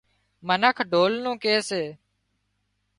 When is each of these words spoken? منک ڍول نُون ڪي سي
منک 0.47 0.77
ڍول 0.91 1.11
نُون 1.23 1.35
ڪي 1.43 1.55
سي 1.69 1.83